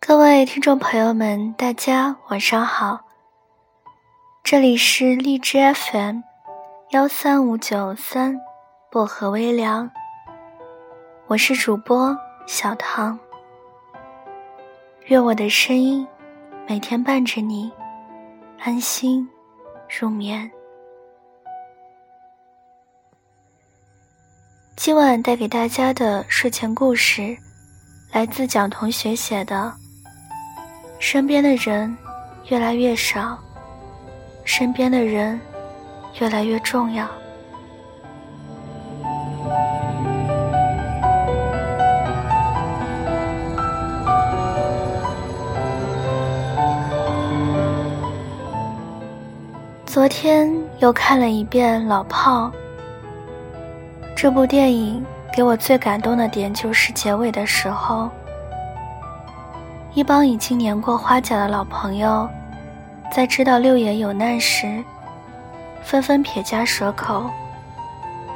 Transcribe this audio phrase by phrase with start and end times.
[0.00, 3.00] 各位听众朋友们，大家晚上好。
[4.42, 6.20] 这里是荔枝 FM
[6.90, 8.40] 幺三五九三
[8.90, 9.90] 薄荷微凉，
[11.28, 13.20] 我是主播小唐。
[15.10, 16.06] 愿我的声音
[16.68, 17.68] 每天伴着你
[18.60, 19.28] 安心
[19.88, 20.48] 入眠。
[24.76, 27.36] 今晚带给大家的睡前故事，
[28.12, 29.74] 来自蒋同学写的。
[31.00, 31.92] 身边的人
[32.48, 33.36] 越来越少，
[34.44, 35.40] 身边的人
[36.20, 37.08] 越来越重要。
[49.92, 52.46] 昨天又看了一遍《老炮》，
[54.14, 58.08] 这部电影给我最感动的点就是结尾的时候。
[59.92, 62.28] 一帮已经年过花甲的老朋友，
[63.12, 64.80] 在知道六爷有难时，
[65.82, 67.28] 纷纷撇家舍口，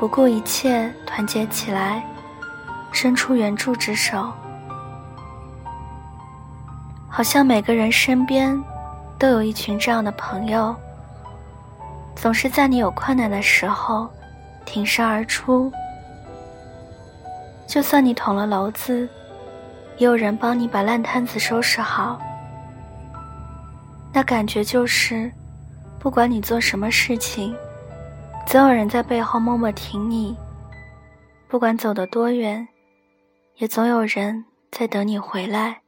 [0.00, 2.02] 不顾一切团结起来，
[2.90, 4.28] 伸出援助之手。
[7.08, 8.60] 好像每个人身边
[9.16, 10.74] 都有一群这样的朋友，
[12.16, 14.08] 总是在你有困难的时候
[14.64, 15.70] 挺身而出，
[17.66, 19.08] 就算你捅了娄子。
[19.96, 22.20] 也有人帮你把烂摊子收拾好，
[24.12, 25.30] 那感觉就是，
[26.00, 27.54] 不管你做什么事情，
[28.44, 30.34] 总有人在背后默默挺你；
[31.46, 32.66] 不管走得多远，
[33.58, 35.82] 也总有人在等你回来。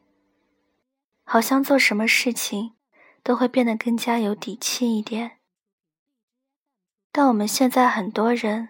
[1.25, 2.75] 好像做什么事情
[3.25, 5.39] 都会变得更加有底气一点。
[7.19, 8.69] 但我们现在很多人，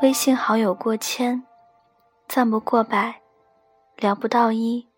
[0.00, 1.42] 微信好友过千，
[2.28, 3.20] 赞不过百。
[3.96, 4.88] 聊不到一。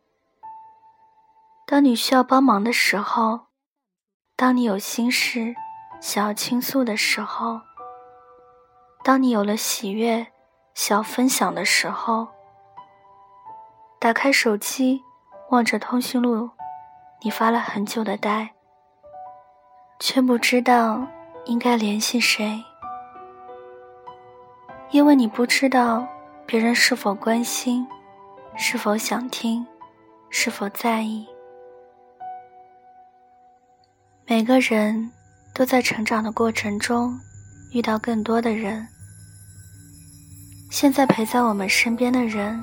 [1.67, 3.47] 当你需要帮忙的时候，
[4.37, 5.55] 当你有心事
[6.03, 7.63] 想要倾诉的时候，
[9.03, 10.27] 当你有了喜悦
[10.75, 12.29] 想要分享的时候，
[13.99, 15.03] 打开手机，
[15.49, 16.51] 望着通讯录，
[17.23, 18.55] 你发了很久的呆，
[19.99, 21.07] 却不知道
[21.47, 22.63] 应该联系谁，
[24.91, 26.07] 因为你不知道
[26.47, 27.87] 别人是否关心。
[28.57, 29.67] 是否想听？
[30.31, 31.27] 是否在意？
[34.27, 35.11] 每个人
[35.53, 37.19] 都在成长的过程中
[37.73, 38.87] 遇到更多的人。
[40.71, 42.63] 现在陪在我们身边的人，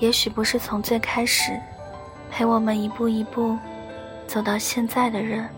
[0.00, 1.52] 也许不是从最开始
[2.28, 3.56] 陪我们一步一步
[4.26, 5.48] 走到现在的人，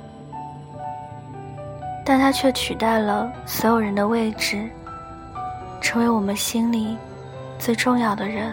[2.11, 4.67] 但他却取代了所有人的位置，
[5.79, 6.97] 成为我们心里
[7.59, 8.51] 最重要的人。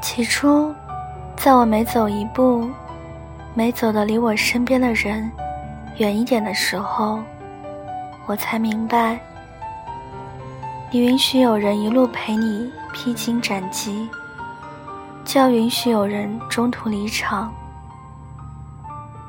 [0.00, 0.72] 起初，
[1.34, 2.70] 在我每走一步，
[3.52, 5.28] 每走的离我身边的人
[5.96, 7.18] 远一点的时候，
[8.26, 9.18] 我才明白，
[10.94, 14.08] 你允许有人一路陪你披荆斩棘，
[15.24, 17.52] 就要允许有人中途离场。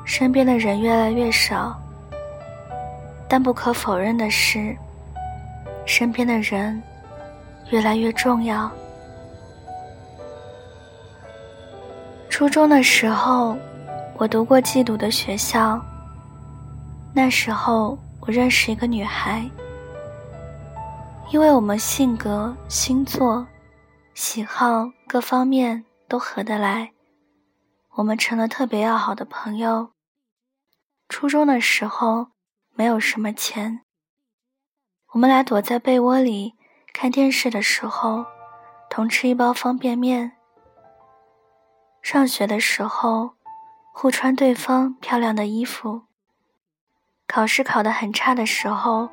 [0.04, 1.76] 身边的人越来越少，
[3.28, 4.76] 但不可否认的是，
[5.84, 6.80] 身边的人
[7.70, 8.70] 越来越重要。
[12.30, 13.56] 初中的时候，
[14.18, 15.84] 我读过寄读的学校。
[17.12, 19.44] 那时候，我认识一个女孩。
[21.28, 23.44] 因为我们性格、星座、
[24.14, 26.92] 喜好各方面都合得来，
[27.96, 29.90] 我们成了特别要好的朋友。
[31.08, 32.28] 初中的时候，
[32.74, 33.82] 没有什么钱，
[35.12, 36.54] 我们俩躲在被窝里
[36.92, 38.24] 看电视的时候，
[38.88, 40.32] 同吃一包方便面。
[42.02, 43.32] 上学的时候，
[43.92, 46.02] 互穿对方漂亮的衣服。
[47.26, 49.10] 考试考得很差的时候，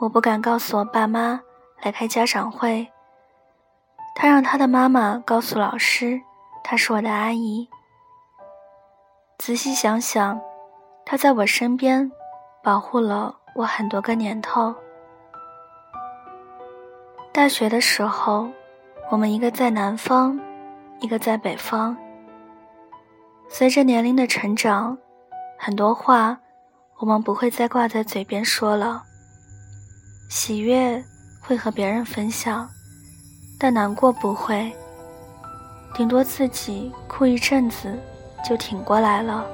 [0.00, 1.38] 我不敢告诉我爸妈
[1.82, 2.88] 来开家长会。
[4.14, 6.20] 他让他的妈妈告诉老师，
[6.64, 7.68] 她是我的阿姨。
[9.38, 10.40] 仔细想想，
[11.04, 12.10] 她在我身边
[12.62, 14.74] 保护了我很多个年头。
[17.30, 18.48] 大学的时候，
[19.10, 20.40] 我们一个在南方。
[21.00, 21.96] 一个在北方。
[23.48, 24.98] 随着年龄的成长，
[25.58, 26.38] 很多话
[26.98, 29.02] 我们不会再挂在嘴边说了。
[30.30, 31.02] 喜悦
[31.40, 32.66] 会和别人分享，
[33.58, 34.72] 但难过不会，
[35.92, 37.98] 顶多自己哭一阵子
[38.48, 39.44] 就挺过来了。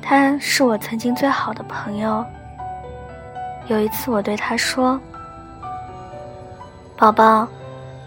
[0.00, 2.24] 他是我曾经最好的朋友。
[3.66, 4.98] 有一次，我对他说
[6.96, 7.46] ：“宝宝，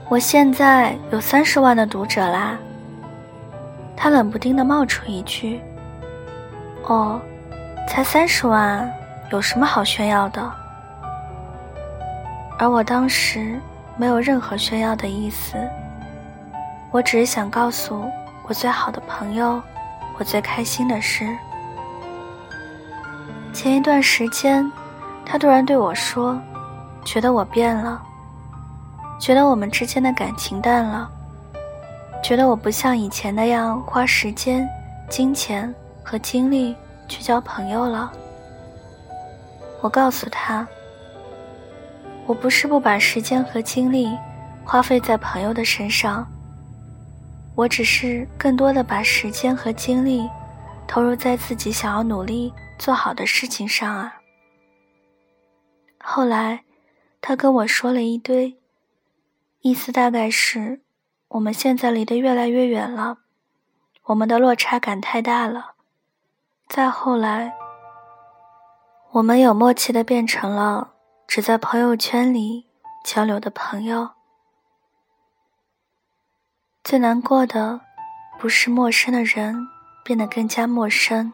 [0.10, 2.57] 我现在有三十万的读者啦。”
[3.96, 5.62] 他冷不丁的冒出一句
[6.89, 7.22] ：“哦，
[7.88, 8.92] 才三十万，
[9.34, 10.50] 有什么好炫耀的？”
[12.60, 13.60] 而我当时
[13.98, 15.58] 没有任何炫耀的意思，
[16.92, 18.06] 我只是想告诉
[18.48, 19.60] 我最好的朋友，
[20.20, 21.28] 我最开心的事。
[23.52, 24.72] 前一段时间，
[25.26, 26.40] 他突然对我说
[27.04, 28.00] ：“觉得我变了，
[29.20, 31.10] 觉得我们之间的感情淡了，
[32.24, 34.68] 觉得我不像以前那样花时间、
[35.10, 36.76] 金钱和精力
[37.08, 38.14] 去交朋友了。”
[39.84, 40.68] 我告诉他
[42.26, 44.18] ：“我不是不把时间和精力
[44.66, 46.26] 花费在朋友的身上，
[47.54, 50.28] 我只是更多的把时间和精力
[50.88, 54.16] 投入在自己想要努力。”做好的事情上啊。
[56.00, 56.66] 后来，
[57.22, 58.58] 他跟我说了一堆，
[59.62, 60.82] 意思大概是，
[61.30, 63.20] 我们现在离得越来越远了，
[64.06, 65.76] 我们的落差感太大了。
[66.68, 67.54] 再后来，
[69.13, 70.94] 我们有默契的变成了
[71.27, 72.65] 只在朋友圈里
[73.06, 74.10] 交流的朋友。
[76.83, 77.80] 最难过的，
[78.39, 79.68] 不是陌生的人
[80.04, 81.31] 变得更加陌生。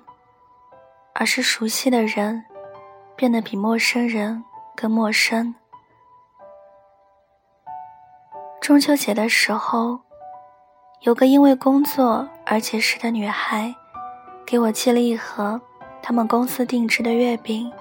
[1.13, 2.43] 而是熟悉的人，
[3.15, 4.43] 变得比陌生人
[4.75, 5.55] 更陌生。
[8.59, 10.01] 中秋节的时候，
[11.03, 13.73] 有个因为工作而结识的女孩，
[14.45, 15.61] 给我寄了一盒
[16.01, 17.72] 他们公司定制的月饼。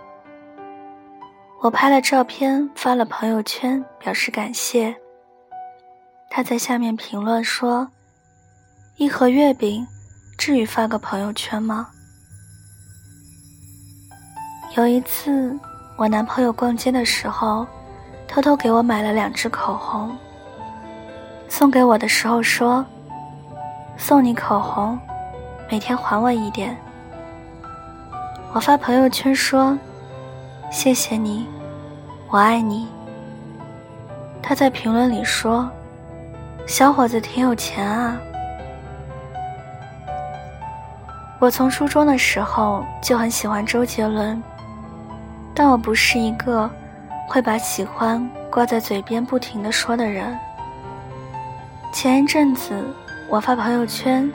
[1.60, 4.94] 我拍了照片发了朋友圈，表示感谢。
[6.30, 7.88] 他在下面评论说
[8.96, 9.86] ：“一盒月饼，
[10.36, 11.88] 至于发个朋友圈吗？”
[14.76, 15.58] 有一次，
[15.96, 17.66] 我男朋友逛街的时候，
[18.28, 20.16] 偷偷给我买了两支口红。
[21.48, 22.84] 送给我的时候说
[23.96, 24.96] ：“送你口红，
[25.68, 26.76] 每天还我一点。”
[28.58, 29.78] 我发朋友圈说
[30.68, 31.46] ：“谢谢你，
[32.28, 32.88] 我爱你。”
[34.42, 35.70] 他在评论里说
[36.66, 38.20] ：“小伙子挺有钱啊。”
[41.38, 44.42] 我从初中的时候就很喜欢周杰伦。
[45.54, 46.68] 但我不是一个
[47.28, 50.36] 会把喜欢挂在嘴边不停的说的人。
[51.92, 52.74] 前一阵子
[53.28, 54.28] 我发朋友圈，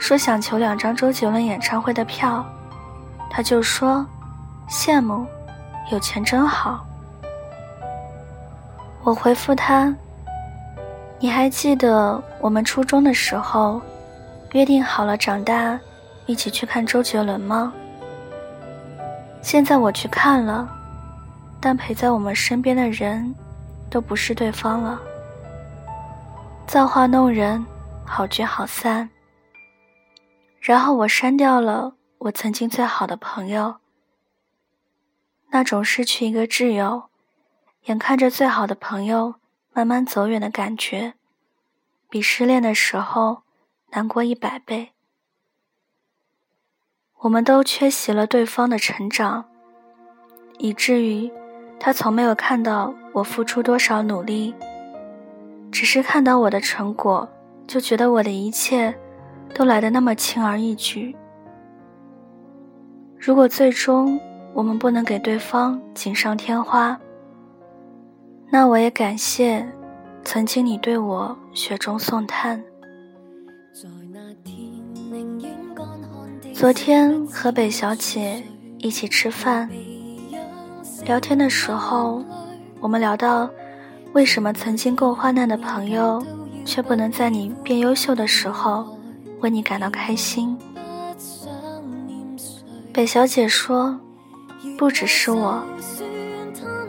[0.00, 2.44] 说想求两张周杰伦演唱会的票，
[3.30, 4.04] 他就说
[4.68, 5.24] 羡慕，
[5.92, 6.84] 有钱真好。
[9.02, 9.94] 我回复他，
[11.18, 13.80] 你还记得我们初中的时候
[14.52, 15.78] 约定好了长大
[16.26, 17.72] 一起去看周杰伦吗？
[19.40, 20.68] 现在我去看了，
[21.60, 23.34] 但陪在我们身边的人，
[23.88, 25.00] 都不是对方了。
[26.66, 27.64] 造化弄人，
[28.04, 29.08] 好聚好散。
[30.60, 33.76] 然后我删掉了我曾经最好的朋友。
[35.52, 37.04] 那种失去一个挚友，
[37.84, 39.36] 眼看着最好的朋友
[39.72, 41.14] 慢慢走远的感觉，
[42.10, 43.42] 比失恋的时候
[43.92, 44.92] 难过一百倍。
[47.20, 49.46] 我们都缺席了对方的成长，
[50.58, 51.32] 以至于
[51.78, 54.54] 他从没有看到我付出多少努力，
[55.72, 57.26] 只是看到我的成果，
[57.66, 58.94] 就觉得我的一切
[59.54, 61.16] 都来得那么轻而易举。
[63.20, 64.18] 如果最终
[64.54, 66.98] 我们不能给对方锦上添花，
[68.48, 69.70] 那我也感谢
[70.24, 72.64] 曾经你对我雪中送炭。
[76.54, 78.42] 昨天和北小姐
[78.78, 79.68] 一起吃饭，
[81.04, 82.24] 聊天的时候，
[82.80, 83.50] 我们聊到
[84.14, 86.24] 为什么曾经够患难的朋友，
[86.64, 88.96] 却不能在你变优秀的时候
[89.40, 90.56] 为你感到开心。
[92.92, 93.96] 北小姐说，
[94.76, 95.62] 不只是我，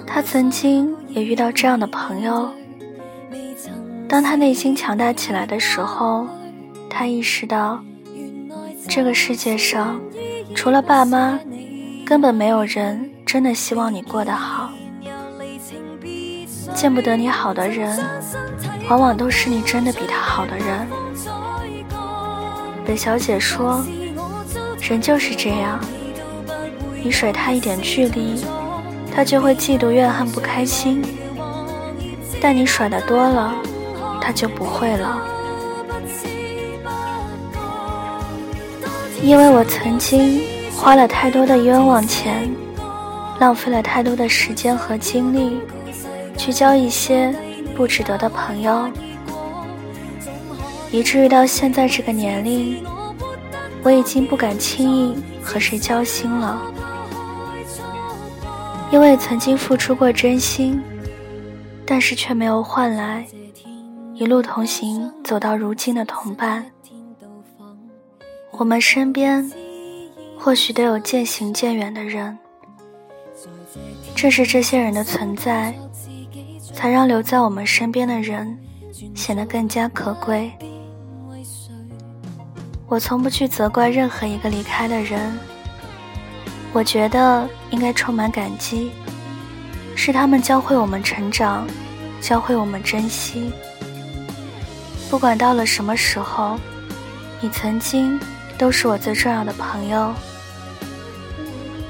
[0.07, 2.49] 她曾经也遇到这样的朋友。
[4.07, 6.27] 当她内心强大起来的时候，
[6.89, 7.79] 她意识到。
[8.89, 10.01] 这个世界上，
[10.55, 11.39] 除了爸妈，
[12.03, 14.71] 根本没有人真的希望你过得好。
[16.73, 17.97] 见不得你好的人，
[18.89, 20.87] 往往都是你真的比他好的人。
[22.83, 23.85] 北小姐说
[24.81, 25.79] ：“人就是这样，
[27.01, 28.43] 你甩他一点距离，
[29.15, 31.01] 他就会嫉妒、怨恨、不开心；
[32.41, 33.53] 但你甩的多了，
[34.19, 35.21] 他就不会了。
[39.21, 40.41] 因为我曾经
[40.75, 42.49] 花了太多的冤枉钱，
[43.39, 45.61] 浪费了太多的时间和精力，
[46.35, 47.33] 去交一些
[47.75, 48.89] 不值得的朋友，
[50.91, 52.83] 以至于到现在这个年龄。
[53.83, 56.61] 我已经不敢轻易和谁交心了，
[58.91, 60.81] 因为曾经付出过真心，
[61.85, 63.25] 但是却没有换来
[64.13, 66.63] 一路同行走到如今的同伴。
[68.51, 69.51] 我们身边
[70.37, 72.37] 或许都有渐行渐远的人，
[74.13, 75.73] 正是这些人的存在，
[76.73, 78.59] 才让留在我们身边的人
[79.15, 80.51] 显得更加可贵。
[82.91, 85.39] 我从不去责怪任何一个离开的人，
[86.73, 88.91] 我觉得应该充满感激，
[89.95, 91.65] 是他们教会我们成长，
[92.19, 93.49] 教会我们珍惜。
[95.09, 96.59] 不管到了什么时候，
[97.39, 98.19] 你曾经
[98.57, 100.13] 都是我最重要的朋友。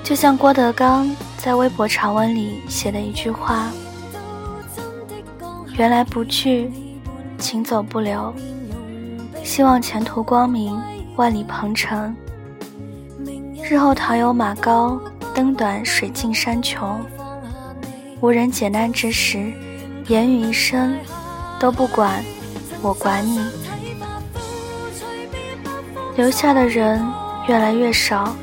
[0.03, 3.72] 就像郭德纲在微博长文里写的一句话
[5.74, 6.72] ：“缘来不聚，
[7.39, 8.31] 请走不留。”
[9.43, 10.79] 希望前途光明，
[11.15, 12.15] 万里鹏程。
[13.63, 15.00] 日后倘有马高，
[15.34, 17.00] 灯短水尽山穷，
[18.20, 19.51] 无人解难之时，
[20.08, 20.96] 言语一声
[21.60, 22.24] 都不管，
[22.82, 23.39] 我管你。
[26.15, 27.01] 留下的人
[27.48, 28.36] 越来越少，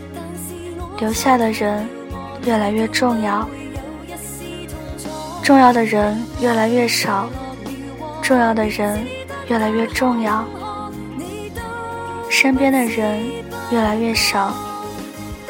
[0.99, 1.87] 留下的人
[2.45, 3.47] 越来越重要，
[5.43, 7.29] 重要的人越来越少，
[8.23, 8.99] 重要的人
[9.49, 10.45] 越来越重要。
[12.41, 13.21] 身边的人
[13.73, 14.55] 越来越少，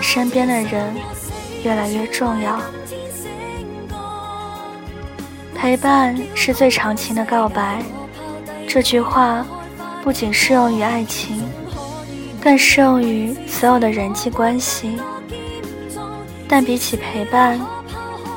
[0.00, 0.90] 身边的人
[1.62, 2.58] 越来越重要。
[5.54, 7.82] 陪伴是最长情的告白，
[8.66, 9.46] 这句话
[10.02, 11.46] 不仅适用于爱情，
[12.40, 14.98] 更适用于所有的人际关系。
[16.48, 17.60] 但比起陪伴，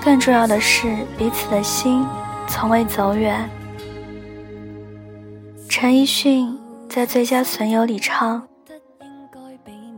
[0.03, 2.05] 更重要的是彼此的心
[2.49, 3.49] 从未走远。
[5.69, 6.60] 陈奕迅。
[6.91, 8.45] 在《最佳损友》里唱：“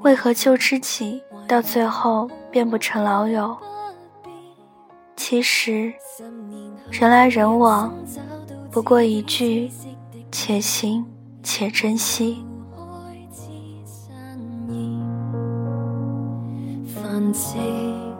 [0.01, 3.57] 为何旧知己到最后变不成老友？
[5.15, 5.91] 其实，
[6.91, 7.91] 人来人往，
[8.69, 9.71] 不过一句
[10.31, 11.03] ‘且行
[11.41, 12.45] 且珍惜’。”
[16.93, 18.12] 繁花